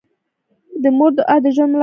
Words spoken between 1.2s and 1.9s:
د ژوند ملاتړ ده.